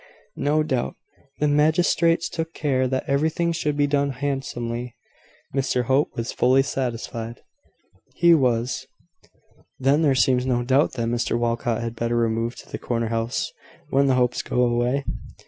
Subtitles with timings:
[0.41, 0.95] "No doubt.
[1.37, 4.95] The magistrates took care that everything should be done handsomely.
[5.55, 7.41] Mr Hope was fully satisfied."
[8.15, 8.87] "He was:
[9.77, 13.53] then there seems no doubt that Mr Walcot had better remove to the corner house
[13.91, 15.05] when the Hopes go away.